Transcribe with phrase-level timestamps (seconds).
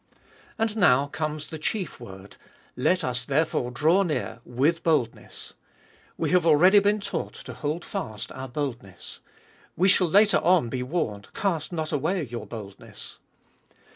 [0.57, 2.37] And now comes the chief word,"
[2.89, 5.53] Let us therefore draw near with boldness."
[6.17, 9.19] We have already been taught to hold fast our boldness.
[9.75, 13.19] We shall later on be warned, cast not away your boldness.